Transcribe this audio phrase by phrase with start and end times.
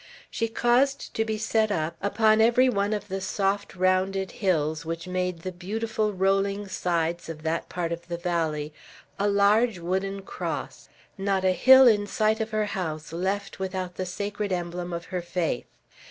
[0.31, 5.07] She caused to be set up, upon every one of the soft rounded hills which
[5.07, 8.73] made the beautiful rolling sides of that part of the valley,
[9.19, 14.07] a large wooden cross; not a hill in sight of her house left without the
[14.07, 15.67] sacred emblem of her faith.